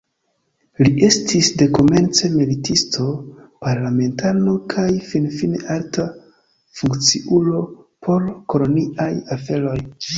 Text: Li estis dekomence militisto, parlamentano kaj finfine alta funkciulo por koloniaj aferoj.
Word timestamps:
Li 0.85 0.93
estis 1.07 1.49
dekomence 1.61 2.29
militisto, 2.37 3.05
parlamentano 3.67 4.57
kaj 4.75 4.89
finfine 5.13 5.63
alta 5.77 6.09
funkciulo 6.83 7.65
por 8.05 8.31
koloniaj 8.53 9.13
aferoj. 9.41 9.81